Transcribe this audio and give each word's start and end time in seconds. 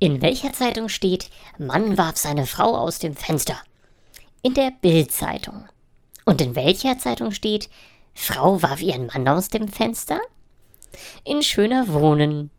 In 0.00 0.22
welcher 0.22 0.52
Zeitung 0.52 0.88
steht, 0.88 1.28
Mann 1.58 1.98
warf 1.98 2.16
seine 2.16 2.46
Frau 2.46 2.76
aus 2.76 3.00
dem 3.00 3.16
Fenster? 3.16 3.56
In 4.42 4.54
der 4.54 4.70
Bild-Zeitung. 4.70 5.68
Und 6.24 6.40
in 6.40 6.54
welcher 6.54 6.98
Zeitung 6.98 7.32
steht, 7.32 7.68
Frau 8.14 8.62
warf 8.62 8.80
ihren 8.80 9.06
Mann 9.06 9.26
aus 9.26 9.48
dem 9.48 9.66
Fenster? 9.66 10.20
In 11.24 11.42
Schöner 11.42 11.88
Wohnen. 11.88 12.50